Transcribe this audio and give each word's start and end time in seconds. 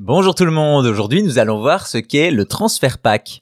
Bonjour 0.00 0.36
tout 0.36 0.44
le 0.44 0.52
monde, 0.52 0.86
aujourd'hui 0.86 1.24
nous 1.24 1.40
allons 1.40 1.58
voir 1.60 1.88
ce 1.88 1.98
qu'est 1.98 2.30
le 2.30 2.44
transfert 2.44 2.98
pack. 2.98 3.42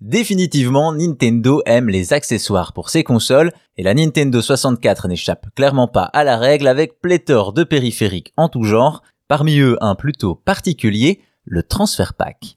Définitivement, 0.00 0.92
Nintendo 0.92 1.62
aime 1.66 1.88
les 1.88 2.12
accessoires 2.12 2.72
pour 2.72 2.90
ses 2.90 3.02
consoles 3.02 3.50
et 3.76 3.82
la 3.82 3.92
Nintendo 3.92 4.40
64 4.40 5.08
n'échappe 5.08 5.46
clairement 5.56 5.88
pas 5.88 6.04
à 6.04 6.22
la 6.22 6.36
règle 6.36 6.68
avec 6.68 7.00
pléthore 7.00 7.52
de 7.52 7.64
périphériques 7.64 8.32
en 8.36 8.48
tout 8.48 8.62
genre, 8.62 9.02
parmi 9.26 9.58
eux 9.58 9.76
un 9.80 9.96
plutôt 9.96 10.36
particulier, 10.36 11.20
le 11.44 11.64
transfert 11.64 12.14
pack. 12.14 12.56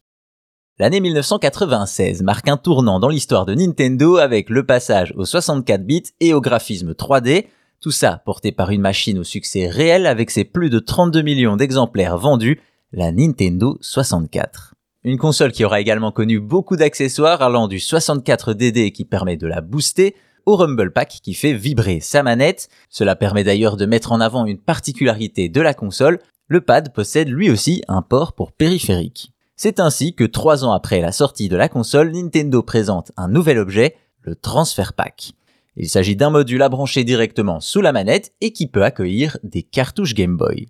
L'année 0.78 1.00
1996 1.00 2.22
marque 2.22 2.48
un 2.48 2.58
tournant 2.58 3.00
dans 3.00 3.10
l'histoire 3.10 3.48
de 3.48 3.56
Nintendo 3.56 4.18
avec 4.18 4.48
le 4.52 4.64
passage 4.64 5.12
aux 5.18 5.26
64 5.26 5.84
bits 5.84 6.04
et 6.20 6.36
au 6.36 6.40
graphisme 6.40 6.92
3D, 6.92 7.48
tout 7.82 7.90
ça 7.90 8.22
porté 8.26 8.52
par 8.52 8.70
une 8.70 8.82
machine 8.82 9.18
au 9.18 9.24
succès 9.24 9.68
réel 9.68 10.06
avec 10.06 10.30
ses 10.30 10.44
plus 10.44 10.70
de 10.70 10.78
32 10.78 11.24
millions 11.24 11.56
d'exemplaires 11.56 12.20
vendus, 12.20 12.62
la 12.94 13.12
Nintendo 13.12 13.78
64. 13.82 14.76
Une 15.04 15.18
console 15.18 15.52
qui 15.52 15.66
aura 15.66 15.80
également 15.80 16.12
connu 16.12 16.40
beaucoup 16.40 16.76
d'accessoires 16.76 17.42
allant 17.42 17.68
du 17.68 17.78
64DD 17.78 18.92
qui 18.92 19.06
permet 19.06 19.38
de 19.38 19.48
la 19.48 19.62
booster 19.62 20.16
au 20.46 20.56
Rumble 20.56 20.92
Pack 20.92 21.20
qui 21.22 21.34
fait 21.34 21.54
vibrer 21.54 22.00
sa 22.00 22.24
manette. 22.24 22.70
Cela 22.90 23.16
permet 23.16 23.44
d'ailleurs 23.44 23.78
de 23.78 23.86
mettre 23.86 24.12
en 24.12 24.22
avant 24.22 24.46
une 24.46 24.58
particularité 24.58 25.50
de 25.50 25.62
la 25.62 25.74
console, 25.74 26.20
le 26.48 26.62
pad 26.62 26.94
possède 26.94 27.28
lui 27.28 27.50
aussi 27.50 27.84
un 27.90 28.02
port 28.02 28.34
pour 28.34 28.54
périphérique. 28.54 29.34
C'est 29.58 29.80
ainsi 29.82 30.14
que 30.14 30.24
trois 30.24 30.64
ans 30.64 30.72
après 30.72 31.02
la 31.02 31.12
sortie 31.12 31.50
de 31.50 31.58
la 31.58 31.68
console, 31.68 32.12
Nintendo 32.12 32.64
présente 32.64 33.12
un 33.18 33.28
nouvel 33.28 33.58
objet, 33.58 33.96
le 34.22 34.36
Transfer 34.36 34.94
Pack. 34.94 35.32
Il 35.76 35.90
s'agit 35.90 36.16
d'un 36.16 36.30
module 36.30 36.62
à 36.62 36.70
brancher 36.70 37.04
directement 37.04 37.60
sous 37.60 37.82
la 37.82 37.92
manette 37.92 38.34
et 38.40 38.54
qui 38.54 38.68
peut 38.68 38.84
accueillir 38.84 39.38
des 39.44 39.64
cartouches 39.64 40.14
Game 40.14 40.38
Boy. 40.38 40.68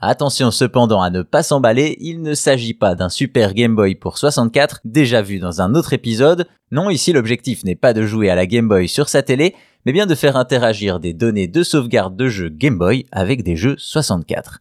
Attention 0.00 0.52
cependant 0.52 1.02
à 1.02 1.10
ne 1.10 1.22
pas 1.22 1.42
s'emballer, 1.42 1.96
il 1.98 2.22
ne 2.22 2.34
s'agit 2.34 2.72
pas 2.72 2.94
d'un 2.94 3.08
Super 3.08 3.52
Game 3.52 3.74
Boy 3.74 3.96
pour 3.96 4.16
64 4.16 4.80
déjà 4.84 5.22
vu 5.22 5.40
dans 5.40 5.60
un 5.60 5.74
autre 5.74 5.92
épisode. 5.92 6.46
Non, 6.70 6.88
ici 6.88 7.12
l'objectif 7.12 7.64
n'est 7.64 7.74
pas 7.74 7.92
de 7.92 8.06
jouer 8.06 8.30
à 8.30 8.36
la 8.36 8.46
Game 8.46 8.68
Boy 8.68 8.88
sur 8.88 9.08
sa 9.08 9.24
télé, 9.24 9.56
mais 9.84 9.92
bien 9.92 10.06
de 10.06 10.14
faire 10.14 10.36
interagir 10.36 11.00
des 11.00 11.14
données 11.14 11.48
de 11.48 11.64
sauvegarde 11.64 12.14
de 12.14 12.28
jeux 12.28 12.48
Game 12.48 12.78
Boy 12.78 13.06
avec 13.10 13.42
des 13.42 13.56
jeux 13.56 13.74
64. 13.76 14.60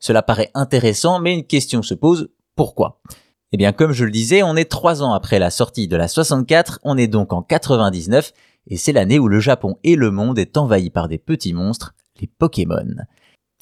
Cela 0.00 0.20
paraît 0.20 0.50
intéressant, 0.52 1.18
mais 1.18 1.32
une 1.32 1.46
question 1.46 1.80
se 1.80 1.94
pose, 1.94 2.28
pourquoi? 2.54 3.00
Eh 3.52 3.56
bien 3.56 3.72
comme 3.72 3.92
je 3.92 4.04
le 4.04 4.10
disais, 4.10 4.42
on 4.42 4.54
est 4.54 4.70
trois 4.70 5.02
ans 5.02 5.14
après 5.14 5.38
la 5.38 5.48
sortie 5.48 5.88
de 5.88 5.96
la 5.96 6.08
64, 6.08 6.80
on 6.82 6.98
est 6.98 7.06
donc 7.06 7.32
en 7.32 7.40
99, 7.40 8.34
et 8.66 8.76
c'est 8.76 8.92
l'année 8.92 9.18
où 9.18 9.28
le 9.28 9.40
Japon 9.40 9.78
et 9.82 9.96
le 9.96 10.10
monde 10.10 10.38
est 10.38 10.58
envahi 10.58 10.90
par 10.90 11.08
des 11.08 11.16
petits 11.16 11.54
monstres, 11.54 11.94
les 12.20 12.26
Pokémon. 12.26 12.84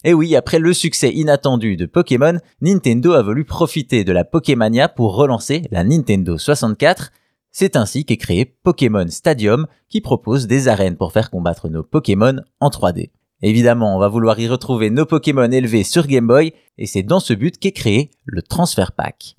Et 0.04 0.14
oui, 0.14 0.34
après 0.34 0.58
le 0.58 0.72
succès 0.72 1.12
inattendu 1.12 1.76
de 1.76 1.86
Pokémon, 1.86 2.38
Nintendo 2.60 3.12
a 3.12 3.22
voulu 3.22 3.44
profiter 3.44 4.02
de 4.02 4.12
la 4.12 4.24
Pokémania 4.24 4.88
pour 4.88 5.14
relancer 5.14 5.62
la 5.70 5.84
Nintendo 5.84 6.38
64. 6.38 7.12
C'est 7.52 7.76
ainsi 7.76 8.04
qu'est 8.04 8.16
créé 8.16 8.44
Pokémon 8.44 9.06
Stadium 9.08 9.66
qui 9.88 10.00
propose 10.00 10.48
des 10.48 10.66
arènes 10.66 10.96
pour 10.96 11.12
faire 11.12 11.30
combattre 11.30 11.68
nos 11.68 11.84
Pokémon 11.84 12.36
en 12.58 12.68
3D. 12.68 13.10
Évidemment, 13.42 13.94
on 13.94 13.98
va 13.98 14.08
vouloir 14.08 14.40
y 14.40 14.48
retrouver 14.48 14.90
nos 14.90 15.06
Pokémon 15.06 15.50
élevés 15.50 15.84
sur 15.84 16.06
Game 16.06 16.26
Boy 16.26 16.52
et 16.78 16.86
c'est 16.86 17.02
dans 17.02 17.20
ce 17.20 17.32
but 17.34 17.58
qu'est 17.58 17.72
créé 17.72 18.10
le 18.24 18.42
Transfer 18.42 18.92
Pack. 18.96 19.36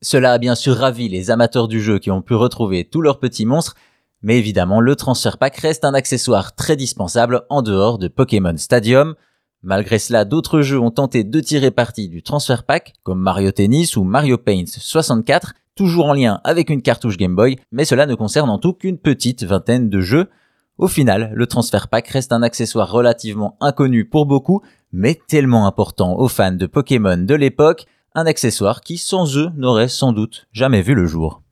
Cela 0.00 0.32
a 0.32 0.38
bien 0.38 0.54
sûr 0.54 0.76
ravi 0.76 1.08
les 1.08 1.30
amateurs 1.32 1.66
du 1.66 1.80
jeu 1.80 1.98
qui 1.98 2.12
ont 2.12 2.22
pu 2.22 2.34
retrouver 2.34 2.84
tous 2.84 3.00
leurs 3.00 3.18
petits 3.18 3.46
monstres, 3.46 3.74
mais 4.22 4.38
évidemment 4.38 4.80
le 4.80 4.94
Transfer 4.94 5.38
Pack 5.38 5.56
reste 5.56 5.84
un 5.84 5.94
accessoire 5.94 6.54
très 6.54 6.76
dispensable 6.76 7.42
en 7.48 7.62
dehors 7.62 7.98
de 7.98 8.06
Pokémon 8.06 8.56
Stadium, 8.56 9.14
Malgré 9.62 9.98
cela, 9.98 10.24
d'autres 10.24 10.60
jeux 10.60 10.78
ont 10.78 10.92
tenté 10.92 11.24
de 11.24 11.40
tirer 11.40 11.72
parti 11.72 12.08
du 12.08 12.22
transfer 12.22 12.62
pack, 12.62 12.94
comme 13.02 13.20
Mario 13.20 13.50
Tennis 13.50 13.96
ou 13.96 14.04
Mario 14.04 14.38
Paint 14.38 14.66
64, 14.66 15.54
toujours 15.74 16.06
en 16.06 16.14
lien 16.14 16.40
avec 16.44 16.70
une 16.70 16.82
cartouche 16.82 17.16
Game 17.16 17.34
Boy, 17.34 17.56
mais 17.72 17.84
cela 17.84 18.06
ne 18.06 18.14
concerne 18.14 18.50
en 18.50 18.58
tout 18.58 18.72
qu'une 18.72 18.98
petite 18.98 19.42
vingtaine 19.42 19.90
de 19.90 20.00
jeux. 20.00 20.28
Au 20.76 20.86
final, 20.86 21.32
le 21.34 21.46
transfer 21.48 21.88
pack 21.88 22.06
reste 22.08 22.32
un 22.32 22.42
accessoire 22.42 22.90
relativement 22.90 23.56
inconnu 23.60 24.04
pour 24.04 24.26
beaucoup, 24.26 24.62
mais 24.92 25.18
tellement 25.26 25.66
important 25.66 26.16
aux 26.16 26.28
fans 26.28 26.52
de 26.52 26.66
Pokémon 26.66 27.16
de 27.16 27.34
l'époque, 27.34 27.86
un 28.14 28.26
accessoire 28.26 28.80
qui 28.80 28.96
sans 28.96 29.36
eux 29.36 29.50
n'aurait 29.56 29.88
sans 29.88 30.12
doute 30.12 30.46
jamais 30.52 30.82
vu 30.82 30.94
le 30.94 31.06
jour. 31.06 31.42